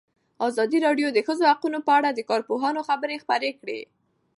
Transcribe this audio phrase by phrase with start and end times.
[0.47, 3.81] ازادي راډیو د د ښځو حقونه په اړه د کارپوهانو خبرې خپرې کړي.